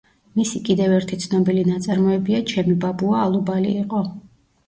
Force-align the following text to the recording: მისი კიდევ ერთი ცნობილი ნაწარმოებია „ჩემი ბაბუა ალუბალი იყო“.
მისი 0.37 0.59
კიდევ 0.69 0.93
ერთი 0.99 1.17
ცნობილი 1.25 1.65
ნაწარმოებია 1.67 2.39
„ჩემი 2.53 2.75
ბაბუა 2.85 3.21
ალუბალი 3.29 3.77
იყო“. 3.85 4.01